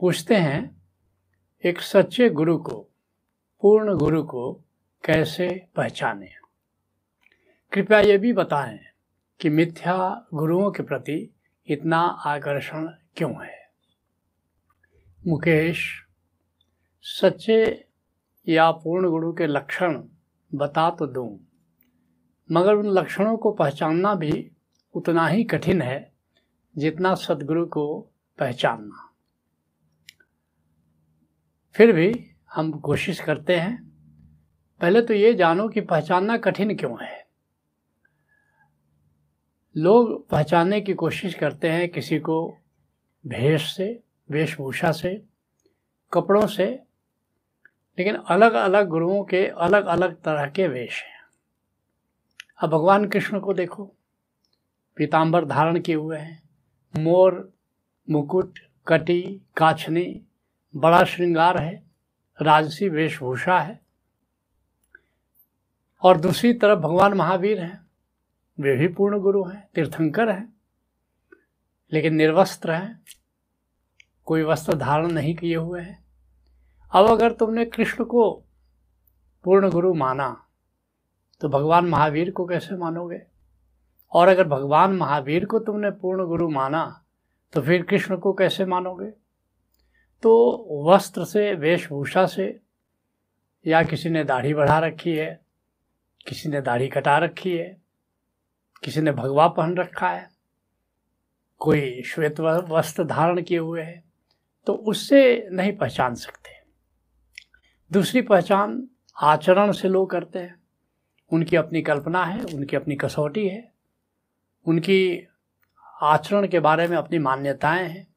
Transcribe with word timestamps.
पूछते 0.00 0.36
हैं, 0.36 0.82
एक 1.64 1.80
सच्चे 1.80 2.28
गुरु 2.30 2.58
को, 2.58 2.88
पूर्ण 3.62 3.96
गुरु 3.96 4.22
को 4.22 4.52
कैसे 5.04 5.66
पहचाने? 5.76 6.28
कृपया 7.72 8.00
ये 8.00 8.18
भी 8.18 8.32
बताएँ 8.32 8.78
कि 9.40 9.48
मिथ्या 9.48 10.26
गुरुओं 10.34 10.70
के 10.70 10.82
प्रति 10.82 11.34
इतना 11.66 12.00
आकर्षण 12.00 12.86
क्यों 12.86 13.44
है? 13.44 13.70
मुकेश, 15.26 16.06
सच्चे 17.02 17.84
या 18.48 18.70
पूर्ण 18.70 19.10
गुरु 19.10 19.32
के 19.32 19.46
लक्षण 19.46 20.02
बता 20.54 20.90
तो 20.90 21.06
दूँ, 21.06 21.40
मगर 22.52 22.74
उन 22.74 22.86
लक्षणों 22.86 23.36
को 23.36 23.52
पहचानना 23.52 24.14
भी 24.14 24.52
उतना 24.94 25.26
ही 25.26 25.44
कठिन 25.44 25.82
है 25.82 26.12
जितना 26.78 27.14
सदगुरु 27.14 27.66
को 27.66 28.00
पहचानना। 28.38 29.06
फिर 31.74 31.92
भी 31.92 32.30
हम 32.52 32.72
कोशिश 32.72 33.20
करते 33.20 33.56
हैं, 33.56 33.90
पहले 34.80 35.02
तो 35.02 35.14
ये 35.14 35.34
जानो 35.34 35.68
कि 35.68 35.80
पहचानना 35.80 36.36
कठिन 36.36 36.76
क्यों 36.76 36.96
है। 37.02 37.26
लोग 39.76 40.28
पहचानने 40.28 40.80
की 40.80 40.94
कोशिश 40.94 41.34
करते 41.34 41.68
हैं 41.68 41.88
किसी 41.88 42.18
को 42.18 42.58
भेष 43.26 43.76
से, 43.76 44.02
वेशभूषा 44.30 44.92
से, 44.92 45.22
कपड़ों 46.12 46.46
से, 46.46 46.66
लेकिन 47.98 48.14
अलग 48.14 48.52
अलग 48.52 48.88
गुरुओं 48.88 49.24
के 49.24 49.46
अलग 49.46 49.86
अलग 49.86 50.20
तरह 50.22 50.46
के 50.46 50.68
वेश 50.68 51.02
हैं। 51.02 51.20
अब 52.58 52.70
भगवान 52.70 53.08
कृष्ण 53.08 53.40
को 53.40 53.54
देखो 53.54 53.94
पीताम्बर 54.96 55.44
धारण 55.44 55.80
किए 55.80 55.94
हुए 55.94 56.18
हैं। 56.18 56.42
मोर, 56.96 57.52
मुकुट, 58.10 58.58
कटी 58.86 59.42
काछनी 59.56 60.26
बड़ा 60.76 61.04
श्रृंगार 61.04 61.58
है, 61.58 61.82
राजसी 62.42 62.88
वेशभूषा 62.88 63.58
है। 63.60 63.80
और 66.02 66.20
दूसरी 66.20 66.52
तरफ़ 66.54 66.78
भगवान 66.78 67.14
महावीर 67.14 67.60
हैं, 67.60 67.86
वे 68.60 68.76
भी 68.76 68.88
पूर्ण 68.88 69.18
गुरु 69.18 69.44
हैं, 69.44 69.68
तीर्थंकर 69.74 70.30
हैं, 70.30 70.52
लेकिन 71.92 72.14
निर्वस्त्र 72.14 72.70
हैं, 72.70 73.02
कोई 74.24 74.42
वस्त्र 74.42 74.74
धारण 74.74 75.06
नहीं 75.06 75.34
किए 75.34 75.56
हुए 75.56 75.80
हैं। 75.80 76.04
अब 76.92 77.06
अगर 77.06 77.32
तुमने 77.32 77.64
कृष्ण 77.64 78.04
को 78.04 78.30
पूर्ण 79.44 79.70
गुरु 79.70 79.94
माना 79.94 80.46
तो 81.40 81.48
भगवान 81.48 81.86
महावीर 81.86 82.30
को 82.30 82.46
कैसे 82.46 82.76
मानोगे? 82.76 83.22
और 84.12 84.28
अगर 84.28 84.48
भगवान 84.48 84.92
महावीर 84.92 85.44
को 85.44 85.58
तुमने 85.58 85.90
पूर्ण 85.90 86.26
गुरु 86.26 86.48
माना 86.48 87.04
तो 87.52 87.62
फिर 87.62 87.82
कृष्ण 87.82 88.16
को 88.16 88.32
कैसे 88.32 88.64
मानोगे? 88.64 89.19
तो 90.22 90.84
वस्त्र 90.86 91.24
से, 91.24 91.54
वेशभूषा 91.54 92.26
से, 92.26 92.60
या 93.66 93.82
किसी 93.82 94.10
ने 94.10 94.24
दाढ़ी 94.24 94.54
बढ़ा 94.54 94.78
रखी 94.78 95.16
है, 95.16 95.40
किसी 96.28 96.48
ने 96.48 96.60
दाढ़ी 96.60 96.88
कटा 96.88 97.18
रखी 97.18 97.56
है, 97.56 97.76
किसी 98.84 99.00
ने 99.00 99.12
भगवा 99.12 99.48
पहन 99.48 99.76
रखा 99.76 100.08
है, 100.08 100.30
कोई 101.58 102.02
श्वेत 102.02 102.40
वस्त्र 102.40 103.04
धारण 103.04 103.42
किए 103.42 103.58
हुए 103.58 103.82
है 103.82 104.02
तो 104.66 104.72
उससे 104.74 105.48
नहीं 105.52 105.76
पहचान 105.76 106.14
सकते। 106.14 106.50
दूसरी 107.92 108.22
पहचान 108.22 108.88
आचरण 109.16 109.72
से 109.72 109.88
लोग 109.88 110.10
करते 110.10 110.38
हैं। 110.38 110.62
उनकी 111.32 111.56
अपनी 111.56 111.82
कल्पना 111.82 112.24
है, 112.24 112.42
उनकी 112.44 112.76
अपनी 112.76 112.96
कसौटी 112.96 113.48
है, 113.48 113.72
उनकी 114.66 115.26
आचरण 116.02 116.46
के 116.48 116.60
बारे 116.60 116.86
में 116.88 116.96
अपनी 116.96 117.18
मान्यताएँ 117.18 117.88
हैं। 117.88 118.09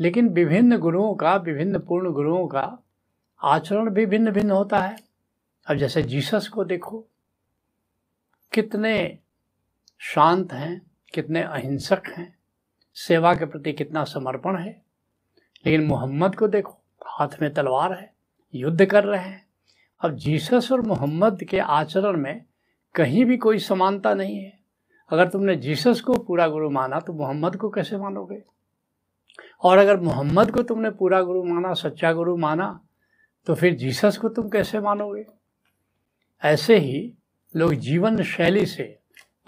लेकिन 0.00 0.28
विभिन्न 0.28 0.78
गुरुओं 0.78 1.14
का, 1.14 1.36
विभिन्न 1.36 1.78
पूर्ण 1.78 2.10
गुरुओं 2.10 2.46
का 2.46 2.78
आचरण 3.42 3.90
भी 3.90 4.06
भिन्न 4.06 4.30
भिन्न 4.30 4.50
होता 4.50 4.78
है। 4.78 4.96
अब 5.66 5.76
जैसे 5.76 6.02
जीसस 6.02 6.48
को 6.48 6.64
देखो, 6.64 7.04
कितने 8.52 9.18
शांत 9.98 10.52
हैं, 10.52 10.90
कितने 11.14 11.42
अहिंसक 11.42 12.02
हैं, 12.18 12.38
सेवा 12.94 13.34
के 13.34 13.46
प्रति 13.46 13.72
कितना 13.72 14.04
समर्पण 14.04 14.56
है। 14.56 14.82
लेकिन 15.66 15.86
मोहम्मद 15.86 16.34
को 16.34 16.48
देखो, 16.48 16.78
हाथ 17.06 17.28
में 17.42 17.54
तलवार 17.54 17.92
है, 17.92 18.14
युद्ध 18.54 18.86
कर 18.86 19.04
रहे 19.04 19.20
हैं। 19.20 19.46
अब 20.00 20.16
जीसस 20.16 20.68
और 20.72 20.80
मोहम्मद 20.80 21.44
के 21.44 21.58
आचरण 21.58 22.16
में 22.16 22.44
कहीं 22.94 23.24
भी 23.24 23.36
कोई 23.36 23.58
समानता 23.58 24.14
नहीं 24.14 24.38
है। 24.38 24.60
अगर 25.10 25.28
तुमने 25.28 25.56
जीसस 25.56 26.00
को 26.00 26.14
पूरा 26.18 26.48
गुरु 26.48 26.70
माना 26.70 27.00
तो 27.00 27.12
मोहम्मद 27.12 27.56
को 27.56 27.70
कैसे 27.70 27.96
मानोगे? 27.96 28.55
और 29.62 29.78
अगर 29.78 30.00
मोहम्मद 30.00 30.50
को 30.50 30.62
तुमने 30.62 30.90
पूरा 30.90 31.22
गुरु 31.22 31.44
माना, 31.44 31.74
सच्चा 31.74 32.12
गुरु 32.12 32.36
माना 32.36 32.80
तो 33.46 33.54
फिर 33.54 33.74
जीसस 33.74 34.18
को 34.18 34.28
तुम 34.28 34.48
कैसे 34.48 34.80
मानोगे? 34.80 35.24
ऐसे 36.44 36.78
ही 36.78 37.14
लोग 37.56 37.74
जीवन 37.74 38.22
शैली 38.22 38.66
से 38.66 38.98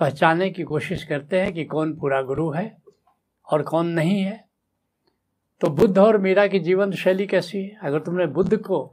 पहचानने 0.01 0.51
की 0.51 0.63
कोशिश 0.63 1.05
करते 1.05 1.41
हैं 1.41 1.53
कि 1.53 1.65
कौन 1.65 1.97
पूरा 1.97 2.23
गुरु 2.23 2.51
है 2.51 2.83
और 3.53 3.63
कौन 3.63 3.87
नहीं 3.87 4.23
है। 4.23 4.49
तो 5.61 5.71
बुद्ध 5.71 5.99
और 5.99 6.19
मीरा 6.19 6.47
की 6.47 6.59
जीवन 6.59 6.93
शैली 6.93 7.27
कैसी 7.27 7.59
है? 7.59 7.79
अगर 7.83 8.01
तुमने 8.01 8.27
बुद्ध 8.27 8.57
को 8.57 8.85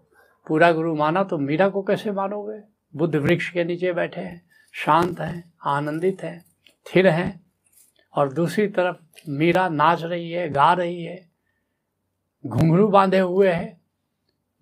पूरा 0.48 0.72
गुरु 0.72 0.96
माना 0.96 1.24
तो 1.24 1.38
मीरा 1.38 1.70
को 1.70 1.82
कैसे 1.82 2.12
मानोगे? 2.12 2.60
बुद्ध 2.96 3.16
वृक्ष 3.16 3.50
के 3.50 3.64
नीचे 3.64 3.94
बैठे 3.94 4.22
हैं, 4.22 4.46
शांत 4.74 5.20
हैं, 5.20 5.54
आनंदित 5.66 6.24
हैं, 6.24 6.46
स्थिर 6.68 7.08
हैं 7.08 7.45
और 8.16 8.34
दूसरी 8.34 8.68
तरफ़ 8.68 9.30
मीरा 9.30 9.68
नाच 9.70 10.04
रही 10.04 10.32
है, 10.32 10.50
गा 10.50 10.74
रही 10.74 11.04
है, 11.04 11.30
घुंघरू 12.46 12.88
बांधे 12.88 13.20
हुए 13.20 13.50
है, 13.50 13.78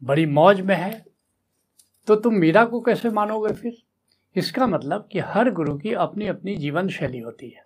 बड़ी 0.03 0.25
मौज 0.25 0.61
में 0.61 0.75
है। 0.75 1.05
तो 2.07 2.15
तुम 2.15 2.33
मीरा 2.33 2.65
को 2.65 2.79
कैसे 2.81 3.09
मानोगे 3.09 3.53
फिर? 3.53 3.77
इसका 4.35 4.67
मतलब 4.67 5.07
कि 5.11 5.19
हर 5.19 5.49
गुरु 5.51 5.77
की 5.77 5.93
अपनी 5.93 6.27
अपनी 6.27 6.55
जीवन 6.55 6.87
शैली 6.87 7.19
होती 7.19 7.49
है। 7.49 7.63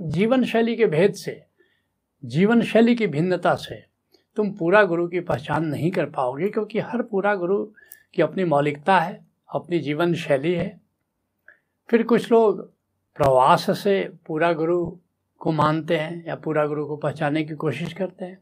जीवन 0.00 0.44
शैली 0.44 0.76
के 0.76 0.86
भेद 0.86 1.14
से, 1.14 1.44
जीवन 2.24 2.62
शैली 2.62 2.94
की 2.94 3.06
भिन्नता 3.06 3.54
से 3.54 3.84
तुम 4.36 4.50
पूरा 4.50 4.82
गुरु 4.84 5.08
की 5.08 5.20
पहचान 5.20 5.64
नहीं 5.64 5.90
कर 5.90 6.06
पाओगे, 6.06 6.48
क्योंकि 6.48 6.78
हर 6.78 7.02
पूरा 7.02 7.34
गुरु 7.34 7.64
की 8.14 8.22
अपनी 8.22 8.44
मौलिकता 8.44 8.98
है, 9.00 9.26
अपनी 9.54 9.78
जीवन 9.78 10.14
शैली 10.14 10.52
है। 10.52 10.80
फिर 11.88 12.02
कुछ 12.02 12.32
लोग 12.32 12.72
प्रवास 13.20 13.66
से 13.78 13.94
पूरा 14.26 14.52
गुरु 14.52 14.84
को 15.40 15.52
मानते 15.52 15.96
हैं 15.96 16.26
या 16.26 16.34
पूरा 16.34 16.64
गुरु 16.66 16.84
को 16.86 16.96
पहचानने 16.96 17.42
की 17.44 17.54
कोशिश 17.54 17.92
करते 17.92 18.24
हैं। 18.24 18.38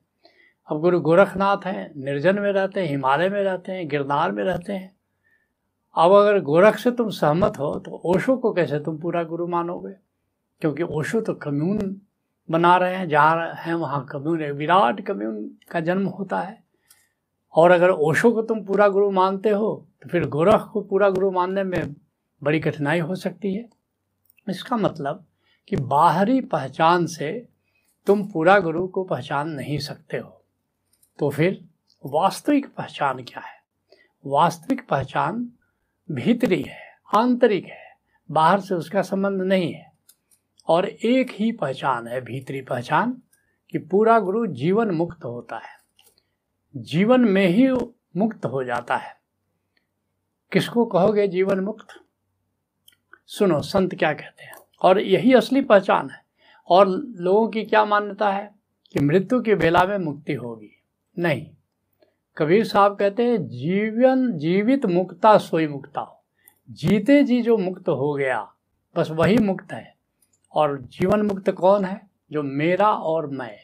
अब 0.69 0.81
गुरु 0.81 1.01
गोरखनाथ 1.01 1.65
हैं, 1.67 1.91
निर्जन 1.97 2.39
में 2.39 2.51
रहते 2.53 2.81
हैं, 2.81 2.89
हिमालय 2.89 3.29
में 3.29 3.43
रहते 3.43 3.73
हैं, 3.73 3.89
गिरनार 3.89 4.33
में 4.33 4.43
रहते 4.45 4.73
हैं। 4.73 4.95
अब 5.95 6.13
अगर 6.13 6.39
गोरख 6.41 6.77
से 6.79 6.91
तुम 6.91 7.09
सहमत 7.11 7.59
हो 7.59 7.75
तो 7.79 8.01
ओशो 8.05 8.37
को 8.37 8.53
कैसे 8.53 8.79
तुम 8.81 8.99
पूरा 8.99 9.23
गुरु 9.23 9.47
मानोगे? 9.47 9.93
क्योंकि 10.63 10.83
ओशो 10.83 11.21
तो 11.21 11.35
कम्यून 11.35 12.01
बना 12.49 12.77
रहे 12.77 12.95
हैं, 12.95 13.09
जहाँ 13.09 13.53
हैं 13.55 13.75
वहाँ 13.75 14.05
कम्यून 14.05 14.43
है 14.43 14.51
विराट 14.53 15.01
कम्यून 15.01 15.51
का 15.71 15.81
जन्म 15.81 16.07
होता 16.09 16.41
है। 16.41 16.63
और 17.55 17.71
अगर 17.71 17.91
ओशो 17.91 18.31
को 18.33 18.43
तुम 18.43 18.65
पूरा 18.65 18.89
गुरु 18.89 19.11
मानते 19.11 19.51
हो 19.51 19.75
तो 20.03 20.09
फिर 20.09 20.29
गोरख 20.29 20.69
को 20.73 20.81
पूरा 20.81 21.11
गुरु 21.11 21.31
मानने 21.31 21.63
में 21.65 21.95
बड़ी 22.43 22.61
कठिनाई 22.61 22.99
हो 23.01 23.15
सकती 23.15 23.55
है। 23.55 23.78
इसका 24.51 24.77
मतलब 24.77 25.27
कि 25.69 25.77
बाहरी 25.77 26.41
पहचान 26.41 27.07
से 27.07 27.49
तुम 28.07 28.27
पूरा 28.27 28.59
गुरु 28.59 28.89
को 28.89 29.05
पहचान 29.05 29.49
नहीं 29.49 29.79
सकते 29.79 30.17
हो। 30.17 30.45
तो 31.19 31.31
फिर 31.31 31.69
वास्तविक 32.07 32.75
पहचान 32.75 33.23
क्या 33.23 33.41
है? 33.41 33.63
वास्तविक 34.27 34.89
पहचान 34.89 35.53
भीतरी 36.11 36.63
है, 36.63 36.81
आंतरिक 37.17 37.65
है, 37.65 37.97
बाहर 38.31 38.61
से 38.61 38.75
उसका 38.75 39.03
संबंध 39.03 39.43
नहीं 39.43 39.73
है। 39.73 39.93
और 40.69 40.89
एक 40.89 41.31
ही 41.31 41.53
पहचान 41.53 42.09
है, 42.09 42.21
भीतरी 42.21 42.61
पहचान, 42.61 43.23
कि 43.71 43.79
पूरा 43.79 44.19
गुरु 44.19 44.47
जीवन 44.47 44.91
मुक्त 44.91 45.25
होता 45.25 45.59
है। 45.59 45.79
जीवन 46.77 47.21
में 47.21 47.47
ही 47.47 47.73
मुक्त 48.17 48.47
हो 48.47 48.65
जाता 48.65 48.97
है। 48.97 49.17
किसको 50.53 50.87
कहोगे 50.87 51.29
जीवन 51.29 51.61
मुक्त? 51.61 51.87
सुनो, 53.31 53.61
संत 53.61 53.95
क्या 53.95 54.13
कहते 54.13 54.45
हैं? 54.45 54.55
और 54.83 55.01
यही 55.01 55.35
असली 55.35 55.61
पहचान 55.61 56.11
है। 56.11 56.25
और 56.69 56.89
लोगों 57.17 57.49
की 57.49 57.65
क्या 57.65 57.85
मान्यता 57.85 58.31
है? 58.31 58.55
कि 58.93 59.01
मृत्यु 59.01 59.41
की 59.41 59.55
बेला 59.55 59.85
में 59.85 59.99
मुक्ति 59.99 60.33
होगी। 60.33 60.83
नहीं, 61.19 61.51
कबीर 62.37 62.65
साहब 62.65 62.97
कहते 62.97 63.25
हैं, 63.25 63.49
जीवन 63.49 64.33
जीवित 64.33 64.87
मुक्ता 64.87 65.39
सोई 65.39 65.67
मुक्ता 65.67 66.01
हो। 66.01 66.25
जीते 66.71 67.23
जी 67.23 67.43
जो 67.43 67.59
मुक्त 67.59 67.89
हो 67.89 68.15
गया, 68.15 68.53
बस 68.97 69.11
वही 69.11 69.37
मुक्त 69.37 69.73
है। 69.73 69.97
और 70.53 70.81
जीवन 70.81 71.23
मुक्त 71.23 71.51
कौन 71.51 71.85
है? 71.85 72.11
जो 72.33 72.43
मेरा 72.43 72.93
और 72.93 73.27
मैं 73.27 73.57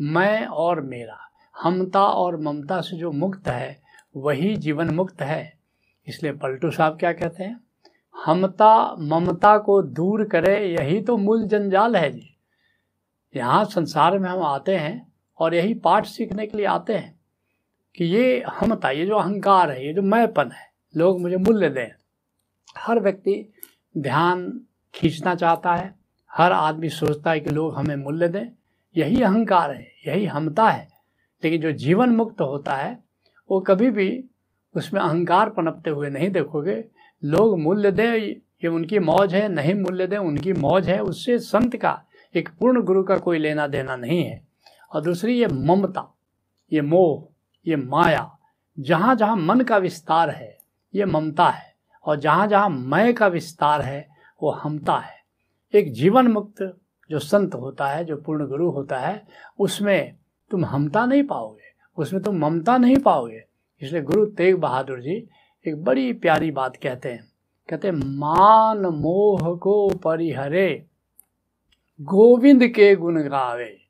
मैं 0.00 0.46
और 0.46 0.80
मेरा, 0.80 1.18
हमता 1.62 2.04
और 2.04 2.40
ममता 2.40 2.80
से 2.80 2.96
जो 2.96 3.12
मुक्त 3.12 3.48
है, 3.48 3.82
वही 4.16 4.56
जीवन 4.56 4.94
मुक्त 4.94 5.22
है। 5.22 5.58
इसलिए 6.06 6.32
पलटू 6.32 6.70
साहब 6.70 6.98
क्या 6.98 7.12
कहते 7.12 7.44
हैं? 7.44 7.60
हमता 8.16 8.96
ममता 8.98 9.58
को 9.58 9.82
दूर 9.82 10.24
करे, 10.24 10.66
यही 10.66 11.02
तो 11.02 11.16
मूल 11.16 11.46
जंजाल 11.46 11.96
है 11.96 12.10
जी। 12.10 12.36
यहाँ 13.36 13.64
संसार 13.64 14.18
में 14.18 14.30
हम 14.30 14.42
आते 14.42 14.76
हैं 14.76 15.12
और 15.38 15.54
यही 15.54 15.74
पाठ 15.74 16.06
सीखने 16.06 16.46
के 16.46 16.56
लिए 16.56 16.66
आते 16.66 16.94
हैं 16.94 17.20
कि 17.96 18.04
ये 18.04 18.44
हमता, 18.48 18.90
ये 18.90 19.06
जो 19.06 19.16
अहंकार 19.16 19.70
है, 19.70 19.86
ये 19.86 19.92
जो 19.92 20.02
मैंपन 20.02 20.50
है, 20.50 20.72
लोग 20.96 21.20
मुझे 21.20 21.36
मूल्य 21.36 21.68
दें। 21.68 21.88
हर 22.78 23.00
व्यक्ति 23.00 23.52
ध्यान 23.98 24.60
खींचना 24.94 25.34
चाहता 25.34 25.74
है, 25.74 25.94
हर 26.32 26.52
आदमी 26.52 26.88
सोचता 26.88 27.30
है 27.30 27.40
कि 27.40 27.50
लोग 27.50 27.74
हमें 27.74 27.96
मूल्य 27.96 28.28
दें। 28.28 28.46
यही 28.96 29.22
अहंकार 29.22 29.70
है, 29.70 29.86
यही 30.06 30.26
हमता 30.26 30.68
है। 30.68 30.88
लेकिन 31.44 31.60
जो 31.60 31.72
जीवन 31.72 32.08
मुक्त 32.08 32.40
होता 32.40 32.74
है, 32.74 33.04
वो 33.50 33.60
कभी 33.60 33.90
भी 33.90 34.24
उसमें 34.74 35.00
अहंकार 35.00 35.50
पनपते 35.50 35.90
हुए 35.90 36.10
नहीं 36.10 36.30
देखोगे। 36.30 36.84
लोग 37.24 37.60
मूल्य 37.60 37.90
दें, 37.90 38.14
ये 38.64 38.68
उनकी 38.68 38.98
मौज 38.98 39.34
है, 39.34 39.48
नहीं 39.48 39.74
मूल्य 39.74 40.06
दें, 40.06 40.18
उनकी 40.18 40.52
मौज 40.52 40.88
है, 40.88 41.02
उससे 41.02 41.38
संत 41.38 41.76
का 41.76 42.02
एक 42.36 42.48
पूर्ण 42.48 42.82
गुरु 42.82 43.02
का 43.02 43.16
कोई 43.16 43.38
लेना 43.38 43.66
देना 43.66 43.96
नहीं 43.96 44.24
है। 44.24 44.44
और 44.92 45.00
दूसरी, 45.00 45.40
ये 45.40 45.46
ममता, 45.46 46.14
ये 46.72 46.80
मोह, 46.80 47.28
ये 47.66 47.76
माया, 47.76 48.38
जहाँ 48.80 49.16
जहाँ 49.16 49.36
मन 49.36 49.60
का 49.60 49.76
विस्तार 49.76 50.30
है, 50.30 50.58
ये 50.94 51.04
ममता 51.04 51.48
है, 51.48 51.74
और 52.04 52.16
जहाँ 52.16 52.46
जहाँ 52.46 52.68
मय 52.68 53.12
का 53.12 53.26
विस्तार 53.26 53.82
है, 53.82 54.08
वो 54.42 54.50
हमता 54.50 54.96
है। 54.96 55.16
एक 55.74 55.92
जीवन 55.92 56.26
मुक्त 56.26 56.76
जो 57.10 57.18
संत 57.18 57.54
होता 57.54 57.86
है, 57.86 58.04
जो 58.04 58.16
पूर्ण 58.16 58.46
गुरु 58.46 58.70
होता 58.70 58.98
है, 58.98 59.26
उसमें 59.58 60.14
तुम 60.50 60.64
हमता 60.64 61.06
नहीं 61.06 61.22
पाओगे, 61.22 61.62
उसमें 61.96 62.22
तुम 62.22 62.38
ममता 62.38 62.78
नहीं 62.78 62.96
पाओगे। 62.96 63.44
इसलिए 63.82 64.02
गुरु 64.02 64.26
तेग 64.26 64.56
बहादुर 64.56 65.00
जी 65.00 65.28
एक 65.66 65.84
बड़ी 65.84 66.12
प्यारी 66.12 66.50
बात 66.50 66.76
कहते 66.76 67.12
हैं। 67.12 67.32
कहते 67.70 67.88
हैं, 67.88 67.94
मान 67.94 68.78
मोह 68.78 69.56
को 69.56 69.90
परिहरे, 69.90 70.86
गोविंद 72.00 72.66
के 72.66 72.96
गुण 72.96 73.22
गावे। 73.22 73.80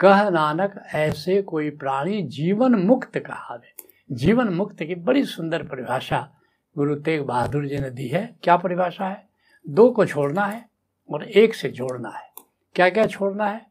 कह 0.00 0.30
नानक, 0.30 0.82
ऐसे 0.94 1.42
कोई 1.42 1.70
प्राणी 1.70 2.22
जीवन 2.22 2.74
मुक्त 2.74 3.18
कहावे। 3.18 3.74
जीवन 4.12 4.48
मुक्त 4.48 4.76
की 4.82 4.94
बड़ी 4.94 5.24
सुंदर 5.24 5.62
परिभाषा 5.62 6.30
गुरु 6.76 6.94
तेग 6.94 7.22
बहादुर 7.22 7.66
जी 7.66 7.78
ने 7.78 7.90
दी 7.90 8.08
है। 8.08 8.36
क्या 8.42 8.56
परिभाषा 8.56 9.08
है? 9.08 9.28
दो 9.68 9.90
को 9.90 10.06
छोड़ना 10.06 10.46
है 10.46 10.70
और 11.10 11.24
एक 11.24 11.54
से 11.54 11.68
जोड़ना 11.68 12.08
है। 12.08 12.32
क्या 12.74 12.90
क्या 12.90 13.06
छोड़ना 13.06 13.46
है? 13.46 13.66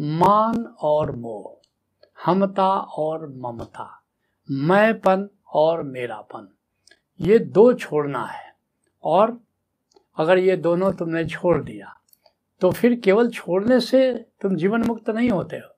मान 0.00 0.64
और 0.80 1.16
मोह, 1.16 1.68
हमता 2.24 2.68
और 2.78 3.28
ममता, 3.28 4.02
मैंपन 4.50 5.28
और 5.52 5.82
मेरापन। 5.82 6.53
ये 7.24 7.38
दो 7.38 7.72
छोड़ना 7.72 8.24
है। 8.24 8.52
और 9.04 9.38
अगर 10.16 10.38
ये 10.38 10.56
दोनों 10.56 10.92
तुमने 10.92 11.24
छोड़ 11.24 11.62
दिया 11.62 12.00
तो 12.60 12.70
फिर 12.70 12.94
केवल 13.00 13.30
छोड़ने 13.30 13.80
से 13.80 14.12
तुम 14.40 14.56
जीवन 14.56 14.82
मुक्त 14.84 15.10
नहीं 15.10 15.30
होते 15.30 15.56
हो। 15.56 15.76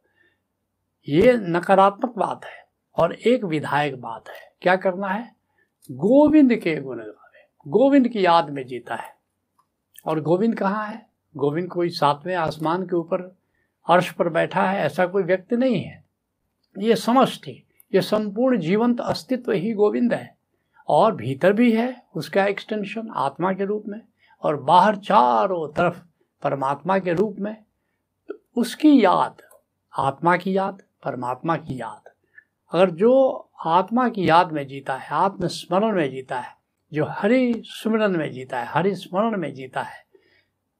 ये 1.08 1.32
नकारात्मक 1.32 2.14
बात 2.18 2.44
है 2.44 2.64
और 2.96 3.14
एक 3.14 3.44
विधायक 3.44 4.00
बात 4.00 4.28
है। 4.28 4.52
क्या 4.60 4.76
करना 4.76 5.08
है? 5.08 5.34
गोविंद 5.90 6.54
के 6.54 6.76
गुण 6.76 6.98
गावे। 6.98 7.70
गोविंद 7.70 8.08
की 8.08 8.24
याद 8.24 8.50
में 8.50 8.66
जीता 8.66 8.94
है। 8.94 9.14
और 10.06 10.20
गोविंद 10.20 10.58
कहाँ 10.58 10.86
है? 10.86 11.06
गोविंद 11.36 11.68
कोई 11.70 11.88
सातवें 11.88 12.34
आसमान 12.34 12.86
के 12.86 12.96
ऊपर 12.96 13.22
अर्श 13.88 14.10
पर 14.10 14.28
बैठा 14.28 14.62
है, 14.62 14.80
ऐसा 14.80 15.06
कोई 15.06 15.22
व्यक्ति 15.22 15.56
नहीं 15.56 15.82
है। 15.82 16.04
ये 16.78 16.96
समष्टि, 16.96 17.62
ये 17.94 18.00
संपूर्ण 18.00 18.58
जीवंत 18.58 19.00
अस्तित्व 19.00 19.52
ही 19.52 19.72
गोविंद 19.72 20.14
है। 20.14 20.35
और 20.88 21.14
भीतर 21.14 21.52
भी 21.52 21.72
है 21.72 22.02
उसका 22.14 22.44
एक्सटेंशन 22.44 23.08
आत्मा 23.16 23.52
के 23.52 23.64
रूप 23.64 23.84
में 23.88 24.00
और 24.42 24.56
बाहर 24.62 24.96
चारों 24.96 25.72
तरफ़ 25.72 26.02
परमात्मा 26.42 26.98
के 26.98 27.12
रूप 27.12 27.36
में। 27.38 27.56
तो 28.28 28.34
उसकी 28.56 29.04
याद, 29.04 29.42
आत्मा 29.98 30.36
की 30.36 30.56
याद, 30.56 30.82
परमात्मा 31.04 31.56
की 31.56 31.80
याद। 31.80 32.10
अगर 32.72 32.90
जो 32.90 33.48
आत्मा 33.66 34.08
की 34.08 34.28
याद 34.28 34.52
में 34.52 34.66
जीता 34.66 34.94
है, 34.94 35.08
आत्मस्मरण 35.10 35.96
में 35.96 36.10
जीता 36.10 36.40
है, 36.40 36.56
जो 36.92 37.06
हरि 37.08 37.62
स्मरण 37.64 38.08
में 38.08 38.32
जीता 38.32 38.60
है, 38.60 38.66
हरि 38.66 38.94
स्मरण 38.94 39.36
में 39.36 39.54
जीता 39.54 39.82
है, 39.82 40.06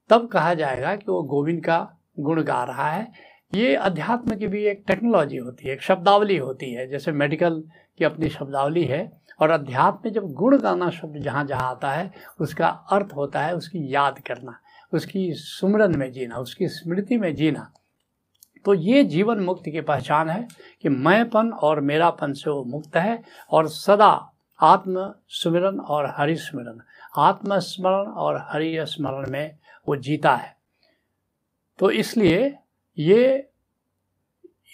तब 0.09 0.29
कहा 0.29 0.55
जाएगा 0.55 0.97
कि 0.97 1.05
वो 1.09 1.23
गोविंद 1.23 1.65
का 1.65 1.97
गुण 2.19 2.43
गा 2.43 2.65
रहा 2.65 2.91
है। 2.91 3.13
ये 3.55 3.77
अध्यात्म 3.77 4.37
की 4.37 4.47
भी 4.47 4.65
एक 4.65 4.85
टेक्नोलॉजी 4.87 5.37
होती 5.37 5.67
है, 5.67 5.73
एक 5.73 5.83
शब्दावली 5.83 6.37
होती 6.37 6.73
है। 6.73 6.89
जैसे 6.89 7.13
मेडिकल 7.13 7.65
की 7.99 8.05
अपनी 8.05 8.29
शब्दावली 8.29 8.85
है 8.85 9.26
और 9.41 9.51
अध्यात्म 9.51 10.01
में 10.05 10.13
जब 10.13 10.33
गुण 10.33 10.57
गाना 10.59 10.91
शब्द 10.91 11.23
जहाँ 11.23 11.45
जहाँ 11.45 11.71
आता 11.71 11.91
है, 11.91 12.13
उसका 12.41 12.69
अर्थ 12.69 13.13
होता 13.17 13.41
है 13.41 13.55
उसकी 13.57 13.95
याद 13.95 14.19
करना, 14.19 14.59
उसकी 14.93 15.33
सुमरन 15.33 15.97
में 15.99 16.11
जीना, 16.13 16.37
उसकी 16.37 16.69
स्मृति 16.69 17.17
में 17.17 17.35
जीना। 17.35 17.71
तो 18.65 18.75
ये 18.75 19.03
जीवन 19.05 19.41
मुक्ति 19.41 19.71
की 19.71 19.81
पहचान 19.81 20.31
है 20.31 20.47
कि 20.83 20.89
मैंपन 20.89 21.51
और 21.53 21.81
मेरापन 21.81 22.33
से 22.33 22.51
वो 22.51 22.65
मुक्त 22.65 22.97
है 22.97 23.23
और 23.51 23.69
सदा 23.69 24.33
आत्म 24.61 25.13
सुमिरन 25.29 25.79
और 25.81 26.07
हरि 26.17 26.37
स्मरण 26.37 26.79
आत्मस्मरण 27.19 28.07
और 28.13 28.37
हरि 28.49 28.77
स्मरण 28.81 29.31
में 29.31 29.57
वो 29.89 29.97
जीता 29.97 30.35
है। 30.35 30.55
तो 31.79 31.91
इसलिए 31.91 32.55
ये 32.99 33.49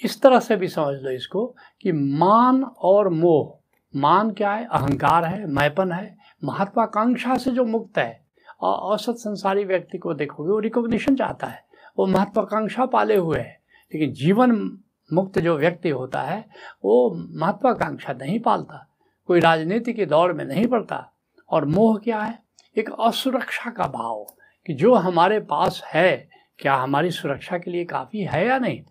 इस 0.03 0.21
तरह 0.23 0.41
से 0.41 0.57
भी 0.57 0.69
समझ 0.69 0.95
लो 0.97 1.11
इसको 1.11 1.47
कि 1.81 1.93
मान 1.93 2.63
और 2.65 3.09
मोह 3.09 3.59
मान 3.97 4.31
क्या 4.31 4.53
है? 4.53 4.65
अहंकार 4.65 5.25
है, 5.25 5.47
मैपन 5.47 5.93
है, 5.93 6.19
महत्वाकांक्षा 6.45 7.37
से 7.37 7.51
जो 7.51 7.65
मुक्त 7.65 7.99
है। 7.99 8.27
और 8.61 8.75
औसत 8.75 9.13
संसारी 9.13 9.65
व्यक्ति 9.65 9.99
को 9.99 10.15
देखोगे, 10.15 10.51
वो 10.51 10.59
रिकॉग्निशन 10.59 11.17
चाहता 11.17 11.47
है। 11.47 11.65
वो 11.99 12.07
महत्वाकांक्षा 12.07 12.87
पाले 12.87 13.17
हुए 13.17 13.39
है। 13.39 13.61
लेकिन 13.95 14.13
जीवन 14.13 14.79
मुक्त 15.13 15.39
जो 15.39 15.57
व्यक्ति 15.57 15.89
होता 15.89 16.23
है, 16.23 16.49
वो 16.85 17.27
महत्वाकांक्षा 17.31 18.13
नहीं 18.13 18.41
पालता। 18.41 18.89
कोई 19.27 19.41
राजनीति 19.41 19.93
की 19.93 20.07
दौड़ 20.07 20.33
में 20.33 20.45
नहीं 20.45 20.67
पड़ता। 20.67 21.13
और 21.51 21.65
मोह 21.65 21.99
क्या 21.99 22.21
है? 22.21 22.43
एक 22.79 22.91
असुरक्षा 23.01 23.71
का 23.71 23.87
भाव 23.87 24.27
कि 24.67 24.75
जो 24.75 24.95
हमारे 24.95 25.41
पास 25.41 25.83
है, 25.87 26.31
क्या 26.59 26.75
हमारी 26.75 27.11
सुरक्षा 27.11 27.59
के 27.59 27.71
लिए 27.71 27.85
काफ़ी 27.85 28.21
है 28.21 28.47
या 28.47 28.59
नहीं? 28.59 28.83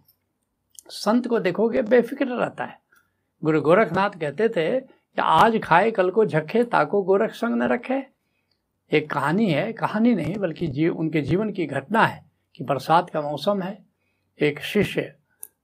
संत 0.88 1.28
को 1.28 1.40
देखोगे, 1.40 1.82
बेफिक्र 1.82 2.26
रहता 2.26 2.64
है। 2.64 2.81
गुरु 3.44 3.62
गोरखनाथ 3.62 4.10
कहते 4.10 4.50
थे 4.50 4.80
कि 4.80 5.22
आज 5.22 5.60
खाए, 5.64 5.92
कल 5.92 6.10
को 6.10 6.26
झक्के 6.26 6.64
ताको 6.64 7.02
गोरख 7.02 7.32
संग 7.32 7.56
न 7.56 7.64
रखे। 7.64 8.04
एक 8.92 9.10
कहानी 9.12 9.52
है, 9.52 9.74
कहानी 9.74 10.16
नहीं, 10.16 10.36
बल्कि 10.36 10.68
जीव 10.68 10.98
उनके 10.98 11.22
जीवन 11.22 11.52
की 11.52 11.66
घटना 11.66 12.06
है 12.06 12.26
कि 12.56 12.64
बरसात 12.64 13.10
का 13.10 13.22
मौसम 13.22 13.62
है। 13.62 13.86
एक 14.42 14.60
शिष्य 14.60 15.16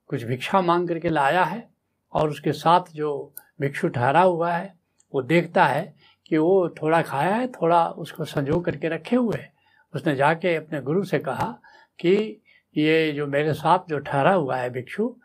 कुछ 0.07 0.23
भिक्षा 0.23 0.61
मांग 0.61 0.87
करके 0.87 1.09
लाया 1.09 1.43
है 1.43 1.69
और 2.13 2.29
उसके 2.29 2.51
साथ 2.51 2.81
जो 2.95 3.33
भिक्षु 3.61 3.87
ठहरा 3.87 4.21
हुआ 4.21 4.51
है, 4.51 4.75
वो 5.15 5.21
देखता 5.21 5.65
है 5.65 5.95
कि 6.25 6.37
वो 6.37 6.69
थोड़ा 6.69 7.01
खाया 7.01 7.35
है, 7.35 7.47
थोड़ा 7.47 7.89
उसको 7.89 8.25
संजो 8.25 8.59
करके 8.59 8.89
रखे 8.89 9.15
हुए 9.15 9.37
है। 9.37 9.53
उसने 9.95 10.15
जाके 10.15 10.55
अपने 10.55 10.81
गुरु 10.81 11.03
से 11.03 11.19
कहा 11.19 11.59
कि 11.99 12.41
ये 12.77 13.11
जो 13.11 13.27
मेरे 13.27 13.53
साथ 13.53 13.79
जो 13.89 13.99
ठहरा 13.99 14.33
हुआ 14.33 14.57
है 14.57 14.69
भिक्षु 14.69 15.15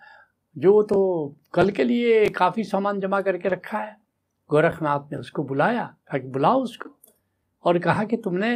जो 0.57 0.83
तो 0.83 1.37
कल 1.55 1.71
के 1.71 1.85
लिए 1.85 2.29
काफ़ी 2.29 2.65
सामान 2.65 3.01
जमा 3.01 3.21
करके 3.21 3.49
रखा 3.49 3.79
है। 3.79 3.97
गोरखनाथ 4.51 5.13
ने 5.13 5.19
उसको 5.19 5.43
बुलाया, 5.43 5.85
कहा 6.09 6.19
कि 6.19 6.29
बुलाओ 6.29 6.63
उसको 6.63 6.91
और 7.65 7.79
कहा 7.79 8.05
कि 8.05 8.17
तुमने 8.17 8.53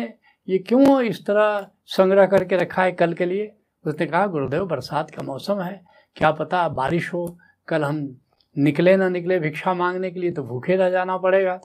ये 0.48 0.58
क्यों 0.58 1.00
इस 1.02 1.24
तरह 1.26 1.66
संग्रह 1.86 2.26
करके 2.26 2.56
रखा 2.56 2.82
है 2.82 2.92
कल 2.92 3.12
के 3.14 3.24
लिए? 3.24 3.52
उसने 3.84 4.06
कहा, 4.06 4.26
गुरुदेव, 4.26 4.64
बरसात 4.66 5.10
का 5.10 5.22
मौसम 5.22 5.60
है, 5.60 5.84
क्या 6.16 6.30
पता 6.32 6.68
बारिश 6.68 7.12
हो, 7.14 7.38
कल 7.68 7.84
हम 7.84 8.16
निकले 8.56 8.96
ना 8.96 9.08
निकले 9.08 9.38
भिक्षा 9.38 9.74
मांगने 9.74 10.10
के 10.10 10.20
लिए 10.20 10.30
तो 10.30 10.42
भूखे 10.42 10.76
रह 10.76 10.90
जाना 10.90 11.16
पड़ेगा। 11.16 11.60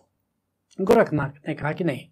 गोरखनाथ 0.82 1.48
ने 1.48 1.54
कहा 1.54 1.72
कि 1.72 1.84
नहीं, 1.84 2.08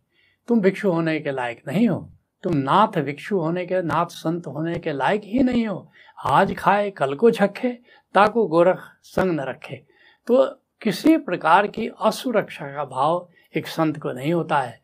तुम 0.48 0.62
भिक्षु 0.62 0.92
होने 0.92 1.20
के 1.20 1.32
लायक 1.32 1.62
नहीं 1.68 1.88
हो। 1.88 2.10
तुम 2.44 2.56
नाथ 2.56 3.02
भिक्षु 3.02 3.40
होने 3.40 3.66
के, 3.66 3.82
नाथ 3.82 4.06
संत 4.06 4.48
होने 4.48 4.80
के 4.80 4.92
लायक 4.92 5.22
ही 5.24 5.44
नहीं 5.44 5.68
हो। 5.68 5.92
आज 6.26 6.56
खाए, 6.56 6.92
कल 6.92 7.16
को 7.16 7.32
छखे 7.32 7.70
ताको 8.14 8.48
गोरख 8.48 8.80
संग 9.04 9.32
न 9.32 9.40
रखे। 9.40 9.86
तो 10.28 10.60
किसी 10.82 11.18
प्रकार 11.18 11.68
की 11.68 11.90
असुरक्षा 12.02 12.68
का 12.68 12.86
भाव 12.86 13.30
एक 13.56 13.68
संत 13.68 14.00
को 14.00 14.12
नहीं 14.12 14.34
होता 14.34 14.60
है। 14.60 14.82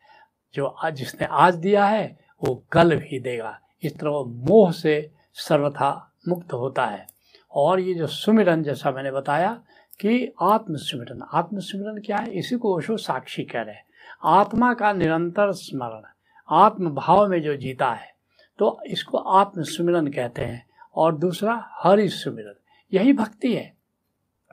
जो 0.54 0.66
आज 0.66 0.94
जिसने 0.94 1.26
आज 1.30 1.54
दिया 1.54 1.84
है, 1.84 2.18
वो 2.44 2.64
कल 2.72 2.96
भी 2.96 3.20
देगा। 3.20 3.60
इस 3.82 3.98
तरह 3.98 4.10
वो 4.10 4.24
मोह 4.24 4.72
से 4.72 5.10
सर्वथा 5.34 6.12
मुक्त 6.28 6.52
होता 6.52 6.86
है। 6.86 7.06
और 7.52 7.80
ये 7.80 7.94
जो 7.94 8.06
सुमिरन, 8.06 8.62
जैसा 8.62 8.90
मैंने 8.90 9.10
बताया 9.10 9.62
कि 10.00 10.32
आत्मस्मरण 10.40 11.20
आत्मस्मरण 11.32 12.00
क्या 12.00 12.16
है? 12.16 12.30
इसी 12.30 12.56
को 12.56 12.76
ओशो 12.76 12.96
साक्षी 12.96 13.42
कह 13.42 13.60
रहे 13.60 13.74
हैं। 13.74 13.84
आत्मा 14.24 14.74
का 14.74 14.92
निरंतर 14.92 15.52
स्मरण। 15.52 16.15
आत्म 16.48 16.90
भाव 16.90 17.26
में 17.28 17.40
जो 17.42 17.56
जीता 17.56 17.92
है 17.92 18.14
तो 18.58 18.78
इसको 18.86 19.18
आत्मस्मरण 19.18 20.06
कहते 20.06 20.42
हैं, 20.42 20.64
और 20.94 21.16
दूसरा 21.16 21.54
हरि 21.74 22.08
सुमिरन 22.08 22.54
यही 22.92 23.12
भक्ति 23.12 23.54
है। 23.54 23.74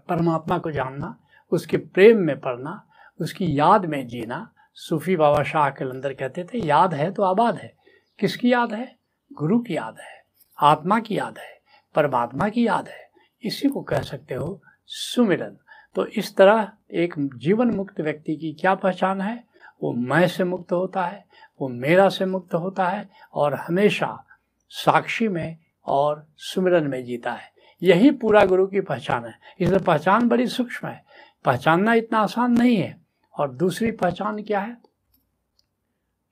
परमात्मा 0.09 0.57
को 0.57 0.71
जानना, 0.71 1.15
उसके 1.51 1.77
प्रेम 1.77 2.17
में 2.17 2.39
पढ़ना, 2.39 2.85
उसकी 3.19 3.47
याद 3.59 3.85
में 3.85 4.05
जीना, 4.07 4.49
सूफी 4.73 5.15
बाबा 5.15 5.43
शाह 5.43 5.69
के 5.69 5.85
अंदर 5.85 6.13
कहते 6.13 6.43
थे, 6.43 6.59
याद 6.59 6.93
है 6.93 7.11
तो 7.11 7.23
आबाद 7.23 7.55
है। 7.55 7.73
किसकी 8.19 8.51
याद 8.53 8.73
है? 8.73 8.95
गुरु 9.31 9.59
की 9.59 9.75
याद 9.75 9.99
है, 9.99 10.23
आत्मा 10.57 10.99
की 10.99 11.17
याद 11.17 11.37
है, 11.37 11.59
परमात्मा 11.95 12.49
की 12.49 12.67
याद 12.67 12.87
है। 12.87 13.01
इसी 13.43 13.69
को 13.69 13.81
कह 13.83 14.01
सकते 14.01 14.35
हो 14.35 14.61
सुमिरन। 14.87 15.57
तो 15.95 16.05
इस 16.07 16.35
तरह 16.35 16.71
एक 16.93 17.13
जीवन 17.37 17.71
मुक्त 17.71 18.01
व्यक्ति 18.01 18.35
की 18.35 18.53
क्या 18.53 18.75
पहचान 18.75 19.21
है? 19.21 19.43
वो 19.83 19.91
मैं 19.93 20.27
से 20.27 20.43
मुक्त 20.43 20.71
होता 20.71 21.05
है 21.05 21.25
वो 21.61 21.69
मेरा 21.69 22.09
से 22.09 22.25
मुक्त 22.25 22.53
होता 22.53 22.87
है 22.87 23.09
और 23.33 23.53
हमेशा 23.53 24.25
साक्षी 24.69 25.27
में 25.27 25.57
और 25.85 26.27
सुमिरन 26.37 26.87
में 26.87 27.05
जीता 27.05 27.31
है। 27.31 27.53
यही 27.83 28.11
पूरा 28.11 28.45
गुरु 28.45 28.67
की 28.67 28.81
पहचान 28.81 29.25
है। 29.25 29.39
इसलिए 29.59 29.79
पहचान 29.79 30.27
बड़ी 30.27 30.47
सूक्ष्म 30.47 30.87
है। 30.87 31.05
पहचानना 31.45 31.93
इतना 31.93 32.19
आसान 32.19 32.51
नहीं 32.51 32.77
है। 32.77 33.01
और 33.39 33.51
दूसरी 33.51 33.91
पहचान 33.91 34.43
क्या 34.43 34.59
है? 34.59 34.77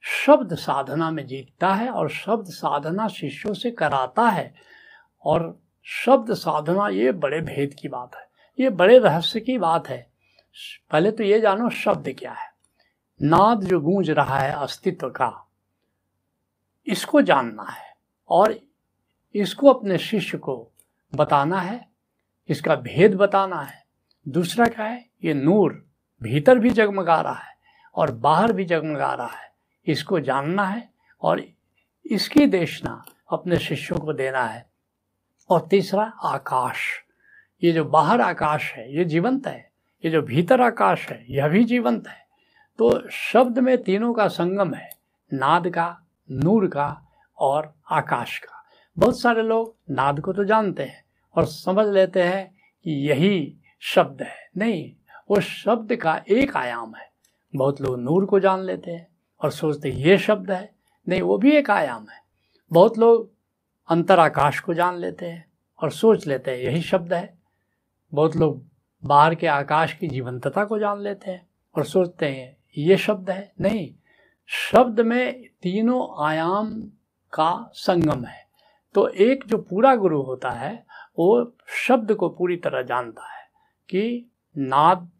शब्द 0.00 0.54
साधना 0.54 1.10
में 1.10 1.26
जीतता 1.26 1.74
है 1.74 1.88
और 1.88 2.10
शब्द 2.10 2.46
साधना 2.46 3.08
शिष्यों 3.08 3.54
से 3.54 3.70
कराता 3.70 4.28
है। 4.28 4.54
और 5.24 5.62
शब्द 5.84 6.34
साधना 6.34 6.88
ये 6.88 7.12
बड़े 7.12 7.40
भेद 7.40 7.74
की 7.74 7.88
बात 7.88 8.10
है। 8.14 8.28
ये 8.60 8.70
बड़े 8.70 8.98
रहस्य 8.98 9.40
की 9.40 9.58
बात 9.58 9.88
है। 9.88 10.10
पहले 10.90 11.10
तो 11.10 11.24
ये 11.24 11.40
जानो 11.40 11.70
शब्द 11.70 12.16
क्या 12.18 12.32
है। 12.32 12.51
नाद 13.22 13.64
जो 13.64 13.80
गूंज 13.80 14.10
रहा 14.10 14.38
है 14.38 14.52
अस्तित्व 14.52 15.08
का, 15.08 15.48
इसको 16.86 17.22
जानना 17.22 17.62
है 17.62 17.96
और 18.28 18.58
इसको 19.34 19.72
अपने 19.72 19.98
शिष्य 19.98 20.38
को 20.38 20.70
बताना 21.14 21.60
है, 21.60 21.88
इसका 22.48 22.76
भेद 22.76 23.14
बताना 23.14 23.62
है। 23.62 23.84
दूसरा 24.28 24.66
क्या 24.66 24.86
है? 24.86 25.06
ये 25.24 25.34
नूर 25.34 25.86
भीतर 26.22 26.58
भी 26.58 26.70
जगमगा 26.70 27.20
रहा 27.20 27.34
है 27.34 27.54
और 27.94 28.10
बाहर 28.10 28.52
भी 28.52 28.64
जगमगा 28.64 29.14
रहा 29.14 29.36
है। 29.38 29.52
इसको 29.86 30.20
जानना 30.20 30.64
है 30.64 30.90
और 31.22 31.44
इसकी 32.06 32.46
देशना 32.46 33.04
अपने 33.32 33.58
शिष्यों 33.58 33.98
को 33.98 34.12
देना 34.12 34.44
है। 34.44 34.70
और 35.50 35.68
तीसरा, 35.70 36.02
आकाश। 36.04 36.76
ये 37.62 37.72
जो 37.72 37.84
बाहर 37.84 38.20
आकाश 38.20 38.72
है, 38.72 38.96
ये 38.96 39.04
जीवंत 39.04 39.46
है। 39.46 39.72
ये 40.04 40.10
जो 40.10 40.22
भीतर 40.22 40.60
आकाश 40.60 41.08
है, 41.08 41.26
यह 41.28 41.48
भी 41.48 41.64
जीवंत 41.64 42.08
है। 42.08 42.21
तो 42.82 43.08
शब्द 43.10 43.58
में 43.58 43.82
तीनों 43.82 44.14
का 44.14 44.28
संगम 44.28 44.74
है, 44.74 44.90
नाद 45.32 45.68
का, 45.68 46.00
नूर 46.30 46.66
का 46.66 47.06
और 47.38 47.74
आकाश 47.90 48.38
का। 48.38 48.64
बहुत 48.98 49.20
सारे 49.20 49.42
लोग 49.42 49.76
नाद 49.90 50.20
को 50.20 50.32
तो 50.32 50.44
जानते 50.44 50.82
हैं 50.82 51.04
और 51.36 51.44
समझ 51.44 51.86
लेते 51.86 52.22
हैं 52.22 52.54
कि 52.84 52.90
यही 52.90 53.58
शब्द 53.80 54.22
है। 54.22 54.50
नहीं, 54.56 54.92
वो 55.30 55.40
शब्द 55.40 55.96
का 55.96 56.24
एक 56.28 56.56
आयाम 56.56 56.94
है। 56.94 57.10
बहुत 57.56 57.80
लोग 57.80 57.98
नूर 57.98 58.24
को 58.24 58.40
जान 58.40 58.60
लेते 58.60 58.90
हैं 58.90 59.08
और 59.42 59.50
सोचते 59.50 59.88
ये 59.88 60.18
शब्द 60.18 60.50
है। 60.50 60.74
नहीं, 61.08 61.22
वो 61.22 61.38
भी 61.38 61.52
एक 61.52 61.70
आयाम 61.70 62.06
है। 62.10 62.20
बहुत 62.72 62.98
लोग 62.98 63.30
अंतर 63.88 64.18
आकाश 64.18 64.60
को 64.60 64.74
जान 64.74 64.96
लेते 64.96 65.26
हैं 65.26 65.52
और 65.82 65.90
सोच 65.90 66.26
लेते 66.26 66.50
हैं, 66.50 66.58
यही 66.58 66.82
शब्द 66.82 67.12
है। 67.12 67.38
बहुत 68.14 68.36
लोग 68.36 68.64
बाहर 69.04 69.34
के 69.34 69.46
आकाश 69.46 69.94
की 69.94 70.08
जीवंतता 70.08 70.64
को 70.64 70.78
जान 70.78 71.00
लेते 71.00 71.30
हैं 71.30 71.46
और 71.74 71.84
सोचते 71.84 72.26
हैं 72.26 72.61
ये 72.76 72.96
शब्द 72.96 73.30
है? 73.30 73.52
नहीं। 73.60 73.94
शब्द 74.46 75.00
में 75.00 75.42
तीनों 75.62 76.26
आयाम 76.26 76.80
का 77.32 77.70
संगम 77.74 78.24
है। 78.24 78.46
तो 78.94 79.08
एक 79.08 79.44
जो 79.46 79.58
पूरा 79.58 79.96
गुरु 79.96 80.22
होता 80.22 80.50
है, 80.50 80.86
वो 81.18 81.56
शब्द 81.86 82.14
को 82.14 82.28
पूरी 82.28 82.56
तरह 82.56 82.82
जानता 82.82 83.22
है 83.22 83.44
कि 83.88 84.30
नाद 84.58 85.10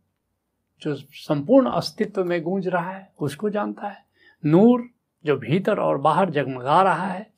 जो 0.82 0.94
संपूर्ण 0.94 1.70
अस्तित्व 1.70 2.24
में 2.24 2.42
गूंज 2.42 2.68
रहा 2.68 2.90
है, 2.90 3.12
उसको 3.20 3.50
जानता 3.50 3.88
है। 3.88 4.04
नूर 4.44 4.90
जो 5.24 5.36
भीतर 5.36 5.78
और 5.78 5.98
बाहर 5.98 6.30
जगमगा 6.30 6.82
रहा 6.82 7.06
है, 7.06 7.32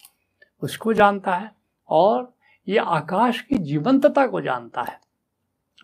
उसको 0.62 0.92
जानता 0.92 1.37
है 1.37 1.50
और 1.88 2.35
ये 2.68 2.78
आकाश 2.78 3.40
की 3.40 3.59
जीवंतता 3.59 4.26
को 4.26 4.40
जानता 4.40 4.83
है। 4.83 5.00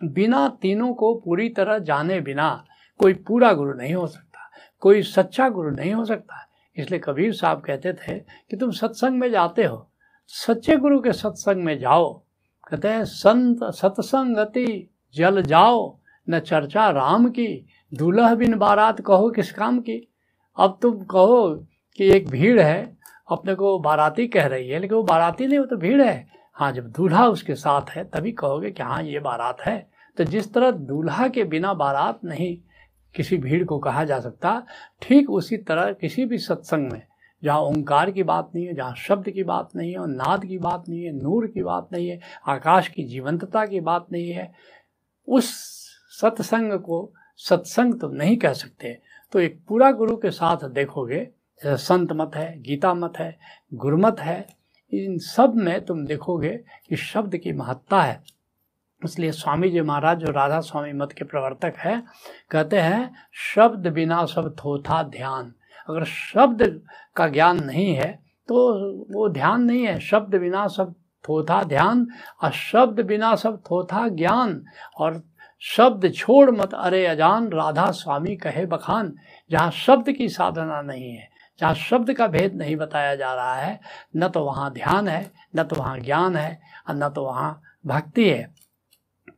बिना 0.03 0.49
तीनों 0.49 0.93
को 0.93 1.15
पूरी 1.15 1.49
तरह 1.49 1.79
जाने 1.79 2.21
बिना 2.21 2.65
कोई 3.01 3.13
पूरा 3.27 3.51
गुरु 3.53 3.73
नहीं 3.73 3.93
हो 3.93 4.05
सकता, 4.07 4.49
कोई 4.81 5.01
सच्चा 5.03 5.47
गुरु 5.49 5.69
नहीं 5.71 5.93
हो 5.93 6.05
सकता। 6.05 6.47
इसलिए 6.77 6.99
कबीर 6.99 7.33
साहब 7.33 7.61
कहते 7.61 7.93
थे 7.93 8.17
कि 8.17 8.57
तुम 8.57 8.71
सत्संग 8.71 9.19
में 9.19 9.29
जाते 9.31 9.63
हो, 9.63 9.87
सच्चे 10.29 10.75
गुरु 10.77 10.99
के 11.01 11.13
सत्संग 11.13 11.63
में 11.63 11.77
जाओ। 11.79 12.13
कहते 12.67 12.87
हैं, 12.87 13.03
संत 13.05 13.63
सत्संगति 13.75 14.89
जल 15.15 15.41
जाओ, 15.43 15.99
न 16.27 16.39
चर्चा 16.39 16.89
राम 16.91 17.29
की 17.29 17.47
दूल्हा 17.91 18.33
बिन 18.35 18.55
बारात 18.57 19.01
कहो 19.01 19.29
किस 19.29 19.51
काम 19.51 19.79
की। 19.79 19.97
अब 20.57 20.77
तुम 20.81 21.03
कहो 21.05 21.49
कि 21.99 22.09
एक 22.11 22.29
भीड़ 22.29 22.59
है, 22.59 22.97
अपने 23.29 23.55
को 23.55 23.77
बाराती 23.79 24.27
कह 24.27 24.45
रही 24.45 24.69
है, 24.69 24.79
लेकिन 24.79 24.97
वो 24.97 25.03
बाराती 25.03 25.47
नहीं, 25.47 25.59
वो 25.59 25.65
तो 25.65 25.77
भीड़ 25.77 26.01
है। 26.01 26.27
हाँ 26.57 26.71
जब 26.71 26.91
दूल्हा 26.91 27.27
उसके 27.27 27.55
साथ 27.55 27.89
है, 27.89 28.03
तभी 28.05 28.31
कहोगे 28.31 28.71
कि 28.71 28.83
हाँ 28.83 29.01
ये 29.03 29.19
बारात 29.19 29.61
है। 29.61 29.89
तो 30.17 30.23
जिस 30.23 30.53
तरह 30.53 30.71
दूल्हा 30.71 31.27
के 31.27 31.43
बिना 31.43 31.73
बारात 31.73 32.19
नहीं 32.25 32.57
किसी 33.15 33.37
भीड़ 33.37 33.63
को 33.63 33.79
कहा 33.79 34.03
जा 34.03 34.19
सकता, 34.19 34.63
ठीक 35.01 35.29
उसी 35.29 35.57
तरह 35.57 35.91
किसी 35.93 36.25
भी 36.25 36.37
सत्संग 36.37 36.91
में, 36.91 37.01
जहाँ 37.43 37.59
ओंकार 37.59 38.11
की 38.11 38.23
बात 38.23 38.51
नहीं 38.55 38.65
है, 38.65 38.73
जहाँ 38.73 38.95
शब्द 38.95 39.29
की 39.29 39.43
बात 39.43 39.69
नहीं 39.75 39.91
है, 39.91 39.97
और 39.97 40.07
नाद 40.07 40.45
की 40.45 40.57
बात 40.57 40.89
नहीं 40.89 41.03
है, 41.03 41.11
नूर 41.11 41.47
की 41.47 41.63
बात 41.63 41.89
नहीं 41.93 42.09
है, 42.09 42.19
आकाश 42.47 42.87
की 42.87 43.03
जीवंतता 43.03 43.65
की 43.65 43.79
बात 43.79 44.07
नहीं 44.11 44.29
है, 44.29 44.51
उस 45.27 45.51
सत्संग 46.21 46.73
को 46.79 47.11
सत्संग 47.39 47.99
तो 47.99 48.09
नहीं 48.09 48.37
कह 48.37 48.53
सकते। 48.53 48.97
तो 49.33 49.39
एक 49.39 49.59
पूरा 49.67 49.91
गुरु 49.91 50.15
के 50.17 50.31
साथ 50.31 50.67
देखोगे, 50.69 51.19
जैसे 51.61 51.83
संत 51.83 52.11
मत 52.11 52.31
है, 52.35 52.61
गीता 52.61 52.93
मत 52.93 53.17
है 53.17 53.37
गुरुमत 53.73 54.19
है, 54.19 54.45
इन 54.93 55.17
सब 55.17 55.55
में 55.55 55.85
तुम 55.85 56.05
देखोगे 56.05 56.49
कि 56.89 56.95
शब्द 56.95 57.37
की 57.37 57.51
महत्ता 57.51 58.01
है। 58.01 58.23
इसलिए 59.01 59.31
स्वामी 59.31 59.69
जी 59.69 59.81
महाराज 59.81 60.17
जो 60.19 60.31
राधा 60.31 60.59
स्वामी 60.61 60.91
मत 60.93 61.11
के 61.11 61.25
प्रवर्तक 61.25 61.73
हैं, 61.77 62.01
कहते 62.51 62.79
हैं, 62.79 63.11
शब्द 63.45 63.87
बिना 63.89 64.25
सब 64.27 64.55
थोथा 64.55 65.01
ध्यान। 65.05 65.53
अगर 65.89 66.03
शब्द 66.05 66.81
का 67.15 67.27
ज्ञान 67.29 67.63
नहीं 67.63 67.93
है 67.95 68.11
तो 68.49 68.55
वो 69.11 69.27
ध्यान 69.29 69.63
नहीं 69.63 69.85
है। 69.85 69.99
शब्द 70.01 70.35
बिना 70.35 70.67
सब 70.67 70.93
थोथा 71.23 71.61
ध्यान 71.63 72.07
और 72.43 72.51
शब्द 72.51 72.99
बिना 73.01 73.35
सब 73.35 73.61
थोथा 73.61 74.07
ज्ञान, 74.09 74.63
और 74.97 75.21
शब्द 75.61 76.11
छोड़ 76.11 76.51
मत 76.51 76.73
अरे 76.73 77.05
अजान 77.05 77.49
राधा 77.49 77.89
स्वामी 77.93 78.35
कहे 78.35 78.65
बखान। 78.65 79.13
जहाँ 79.51 79.71
शब्द 79.71 80.11
की 80.11 80.29
साधना 80.29 80.81
नहीं 80.81 81.11
है, 81.11 81.27
जहाँ 81.59 81.73
शब्द 81.75 82.13
का 82.13 82.27
भेद 82.27 82.55
नहीं 82.55 82.75
बताया 82.75 83.15
जा 83.15 83.33
रहा 83.33 83.55
है, 83.55 83.79
न 84.15 84.27
तो 84.27 84.43
वहाँ 84.43 84.71
ध्यान 84.73 85.07
है, 85.07 85.31
न 85.55 85.63
तो 85.63 85.75
वहाँ 85.75 85.99
ज्ञान 85.99 86.35
है, 86.35 86.59
और 86.89 86.95
न 86.95 87.09
तो 87.09 87.25
वहाँ 87.25 87.61
भक्ति 87.85 88.29
है। 88.29 88.49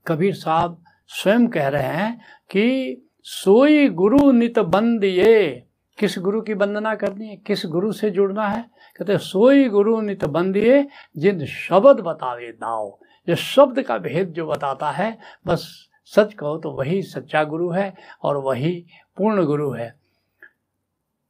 कबीर 0.07 0.33
साहब 0.33 0.83
स्वयं 1.07 1.47
कह 1.47 1.67
रहे 1.67 1.83
हैं 1.83 2.21
कि 2.51 3.07
सोई 3.23 3.89
गुरु 3.89 4.31
नित 4.31 4.59
बंद 4.59 5.03
ये। 5.03 5.63
किस 5.99 6.17
गुरु 6.19 6.41
की 6.41 6.53
वंदना 6.53 6.95
करनी 6.95 7.27
है? 7.27 7.35
किस 7.37 7.65
गुरु 7.65 7.91
से 7.91 8.09
जुड़ना 8.09 8.47
है? 8.47 8.69
कहते 8.97 9.17
सोई 9.17 9.69
गुरु 9.69 10.01
नित 10.01 10.25
बंदिए 10.25 10.87
जिन 11.17 11.45
शब्द 11.45 11.99
बतावे 11.99 12.51
दाओ। 12.51 12.99
जो 13.27 13.35
शब्द 13.35 13.81
का 13.81 13.97
भेद 13.97 14.29
जो 14.29 14.47
बताता 14.47 14.91
है, 14.91 15.17
बस 15.47 15.89
सच 16.05 16.33
कहो 16.33 16.57
तो 16.57 16.71
वही 16.71 17.01
सच्चा 17.01 17.43
गुरु 17.43 17.69
है 17.71 17.93
और 18.23 18.37
वही 18.37 18.85
पूर्ण 19.17 19.45
गुरु 19.45 19.71
है। 19.71 19.95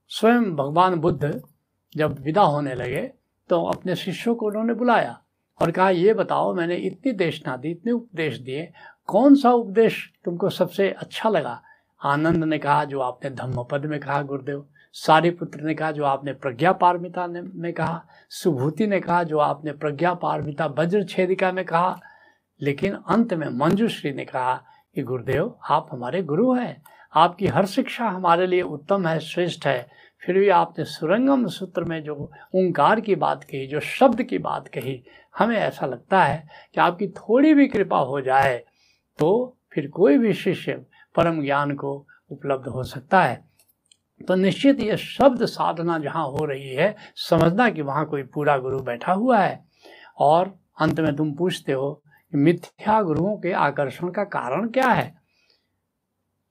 स्वयं 0.08 0.56
भगवान 0.56 0.96
बुद्ध 0.96 1.42
जब 1.96 2.20
विदा 2.20 2.42
होने 2.42 2.76
लगे 2.76 3.12
तो 3.50 3.64
अपने 3.66 3.96
शिष्यों 3.96 4.36
को 4.36 4.46
उन्होंने 4.46 4.74
बुलाया। 4.74 5.23
और 5.62 5.72
कहा, 5.72 5.90
ये 5.90 6.14
बताओ, 6.14 6.54
मैंने 6.54 6.76
इतनी 6.76 7.12
देशना 7.12 7.58
दी 7.58 7.72
इतने 7.72 7.92
उपदेश 7.92 8.38
दिए 8.38 8.74
कौन 9.06 9.36
सा 9.36 9.52
उपदेश 9.52 10.14
तुमको 10.26 10.50
सबसे 10.50 10.90
अच्छा 10.92 11.30
लगा? 11.30 11.62
आनंद 12.04 12.44
ने 12.44 12.58
कहा, 12.58 12.86
जो 12.86 13.00
आपने 13.00 13.30
धम्मपद 13.30 13.86
में 13.86 14.00
कहा, 14.00 14.22
गुरुदेव। 14.22 14.68
सारिपुत्र 14.94 15.62
ने 15.62 15.74
कहा, 15.74 15.92
जो 15.92 16.04
आपने 16.04 16.34
प्रज्ञा 16.34 16.72
पारमिता 16.72 17.28
ने, 17.28 17.42
में 17.42 17.74
कहा। 17.74 18.06
सुभूति 18.30 18.88
ने 18.88 19.00
कहा, 19.00 19.24
जो 19.24 19.40
आपने 19.40 19.72
प्रज्ञा 19.72 20.14
पारमिता 20.14 20.66
वज्र 20.66 21.04
छेदिका 21.04 21.52
में 21.52 21.66
कहा। 21.66 22.00
लेकिन 22.62 22.94
अंत 22.94 23.34
में 23.34 23.50
मंजूश्री 23.50 24.14
ने 24.14 24.26
कहा 24.26 24.64
कि, 24.96 25.04
गुरुदेव, 25.04 25.56
आप 25.70 25.88
हमारे 25.92 26.24
गुरु 26.24 26.54
हैं। 26.54 26.84
आपकी 27.16 27.48
हर 27.48 27.66
शिक्षा 27.66 28.06
हमारे 28.06 28.48
लिए 28.48 28.62
उत्तम 28.62 29.08
है, 29.08 29.20
श्रेष्ठ 29.20 29.68
है। 29.68 29.90
फिर 30.26 30.40
भी 30.40 30.50
आपने 30.50 30.86
सुरंगम 30.86 31.48
सूत्र 31.48 31.84
में 31.84 32.04
जो 32.04 32.32
ओंकार 32.56 33.00
की 33.00 33.16
बात 33.16 33.44
कही, 33.44 33.68
जो 33.68 33.80
शब्द 33.80 34.24
की 34.24 34.38
बात 34.38 34.68
कही 34.68 35.04
हमें 35.36 35.56
ऐसा 35.58 35.86
लगता 35.86 36.24
है 36.24 36.48
कि 36.76 36.82
आपकी 36.82 37.08
थोड़ी 37.10 37.54
भी 37.54 37.68
कृपा 37.68 37.98
हो 38.00 38.22
जाए 38.22 38.58
तो 39.20 39.58
फिर 39.74 39.88
कोई 39.88 40.18
भी 40.18 40.34
शिष्य 40.34 40.74
परम 41.16 41.42
ज्ञान 41.44 41.74
को 41.76 41.94
उपलब्ध 42.32 42.68
हो 42.68 42.84
सकता 42.84 43.22
है। 43.24 43.44
तो 44.22 44.36
निश्चित 44.36 44.80
ये 44.80 44.98
शब्द 44.98 45.46
साधना 45.46 45.98
जहाँ 46.00 46.26
हो 46.28 46.46
रही 46.46 46.70
है, 46.70 46.96
समझना 47.16 47.70
कि 47.70 47.82
वहाँ 47.82 48.06
कोई 48.06 48.24
पूरा 48.24 48.58
गुरु 48.58 48.80
बैठा 48.80 49.14
हुआ 49.14 49.40
है। 49.40 49.64
और 50.20 50.54
अंत 50.82 51.00
में 51.00 51.16
तुम 51.16 51.34
पूछते 51.34 51.72
हो 51.72 51.92
कि 52.34 52.38
मिथ्या 52.38 53.02
गुरुओं 53.02 53.36
के 53.38 53.52
आकर्षण 53.54 54.10
का 54.10 54.24
कारण 54.24 54.68
क्या 54.70 54.88
है? 54.88 55.14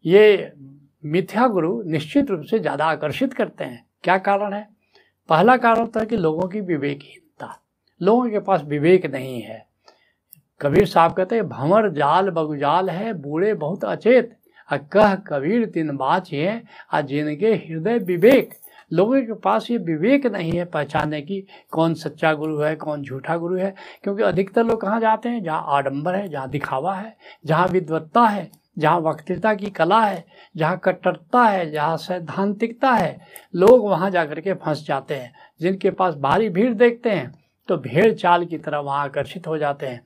ये 0.05 0.53
मिथ्या 1.05 1.47
गुरु 1.49 1.83
निश्चित 1.83 2.31
रूप 2.31 2.43
से 2.43 2.59
ज़्यादा 2.59 2.87
आकर्षित 2.87 3.35
करते 3.35 3.65
हैं। 3.65 3.85
क्या 4.05 4.19
कारण 4.19 4.53
है? 4.53 4.69
पहला 5.29 5.57
कारण 5.57 5.81
होता 5.81 6.01
है 6.01 6.07
कि 6.07 6.17
लोगों 6.17 6.49
की 6.49 6.61
विवेकहीनता 6.61 7.22
लोगों 8.02 8.30
के 8.30 8.38
पास 8.38 8.62
विवेक 8.64 9.06
नहीं 9.06 9.42
है। 9.42 9.66
कबीर 10.61 10.87
साहब 10.87 11.12
कहते 11.12 11.35
हैं, 11.35 11.49
भंवर 11.49 11.90
जाल 11.90 12.30
बगुजाल 12.30 12.90
है, 12.90 13.12
बूढ़े 13.12 13.54
बहुत 13.54 13.85
अचेत। 13.85 14.37
अ 14.71 14.76
कह 14.76 15.14
कबीर 15.14 15.66
तीन 15.66 15.97
बाचे 15.97 16.62
आ 16.92 17.00
जिनके 17.00 17.54
हृदय 17.54 17.99
विवेक। 17.99 18.54
लोगों 18.92 19.23
के 19.23 19.32
पास 19.32 19.71
ये 19.71 19.76
विवेक 19.76 20.26
नहीं 20.26 20.52
है 20.52 20.64
पहचानने 20.64 21.23
की, 21.23 21.47
कौन 21.71 21.94
सच्चा 21.94 22.35
गुरु 22.35 22.61
है, 22.61 22.76
कौन 22.76 23.02
झूठा 23.02 23.37
गुरु 23.37 23.56
है। 23.56 23.75
क्योंकि 24.02 24.23
अधिकतर 24.23 24.64
लोग 24.64 24.80
कहाँ 24.80 25.00
जाते 25.00 25.28
हैं? 25.28 25.42
जहाँ 25.42 25.64
आडंबर 25.68 26.14
है, 26.14 26.28
जहाँ 26.28 26.50
दिखावा 26.50 26.94
है, 26.94 27.16
जहाँ 27.47 27.68
विद्वत्ता 27.68 28.23
है, 28.23 28.50
जहाँ 28.78 29.00
वक्तृता 29.00 29.54
की 29.54 29.66
कला 29.66 30.04
है, 30.04 30.25
जहाँ 30.56 30.78
कट्टरता 30.78 31.44
है, 31.44 31.71
जहाँ 31.71 31.97
सैद्धांतिकता 31.97 32.90
है। 32.90 33.21
लोग 33.54 33.85
वहाँ 33.85 34.11
जा 34.11 34.25
के 34.25 34.54
फंस 34.54 34.87
जाते 34.87 35.14
हैं, 35.14 35.32
जिनके 35.61 35.90
पास 35.90 36.14
भारी 36.14 36.49
भीड़ 36.49 36.75
देखते 36.75 37.11
हैं। 37.11 37.41
तो 37.69 37.76
भेड़ 37.78 38.12
चाल 38.14 38.45
की 38.45 38.59
तरह 38.59 38.78
वहाँ 38.78 39.04
आकर्षित 39.04 39.47
हो 39.47 39.59
जाते 39.59 39.87
हैं। 39.87 40.04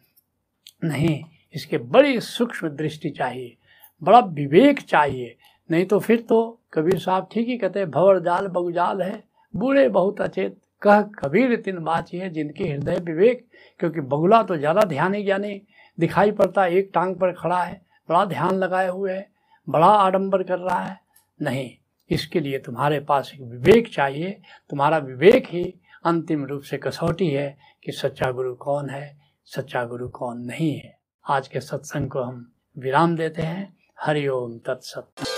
नहीं, 0.85 1.23
इसके 1.55 1.79
बड़ी 1.79 2.21
सूक्ष्म 2.21 2.69
दृष्टि 2.71 3.11
चाहिए, 3.11 3.57
बड़ा 4.03 4.19
विवेक 4.21 4.81
चाहिए। 4.81 5.37
नहीं 5.71 5.85
तो 5.87 5.99
फिर 6.01 6.21
तो 6.21 6.59
कबीर 6.73 6.99
साहब 6.99 7.29
ठीक 7.33 7.49
ही 7.49 7.57
कहते 7.59 7.85
भवर 7.87 8.19
जाल 8.21 8.47
बगुजाल 8.49 9.03
है, 9.03 9.23
बूढ़े 9.55 9.89
बहुत 9.91 10.21
अचेत। 10.21 10.57
कह 10.83 11.01
कबीर 11.19 11.57
तीन 11.57 11.79
बाची 11.79 12.19
है 12.19 12.29
जिनके 12.31 12.65
हृदय 12.65 12.99
विवेक, 13.03 13.47
क्योंकि 13.81 14.01
बगुला 14.03 14.43
तो 14.43 14.57
ज़्यादा 14.57 14.81
ध्यान 14.83 15.15
ही 15.15 15.23
ज्ञानी, 15.25 15.61
दिखाई 15.99 16.31
पड़ता 16.33 16.67
एक 16.67 16.91
टांग 16.95 17.15
पर 17.17 17.33
खड़ा 17.33 17.63
है, 17.63 17.81
बड़ा 18.09 18.25
ध्यान 18.25 18.55
लगाए 18.55 18.89
हुए 18.89 19.13
है, 19.13 19.27
बड़ा 19.69 19.87
आडंबर 19.87 20.43
कर 20.43 20.59
रहा 20.59 20.79
है। 20.79 20.99
नहीं, 21.41 21.71
इसके 22.11 22.41
लिए 22.41 22.59
तुम्हारे 22.59 23.01
पास 23.01 23.33
एक 23.35 23.41
विवेक 23.43 23.89
चाहिए, 23.89 24.31
तुम्हारा 24.71 24.99
विवेक 24.99 25.47
ही 25.47 25.63
अंतिम 26.07 26.45
रूप 26.45 26.63
से 26.63 26.79
कसौटी 26.79 27.31
है 27.31 27.59
कि 27.85 27.93
सच्चा 27.93 28.31
गुरु 28.31 28.55
कौन 28.55 28.91
है, 28.91 29.19
सच्चा 29.45 29.85
गुरु 29.85 30.09
कौन 30.09 30.39
नहीं 30.39 30.77
है। 30.77 30.99
आज 31.31 31.49
के 31.49 31.61
सत्संग 31.61 32.11
को 32.11 32.23
हम 32.23 32.53
विराम 32.79 33.17
देते 33.17 33.43
हैं। 33.43 33.77
हरिओम 34.01 34.59
तत्सत। 34.59 35.36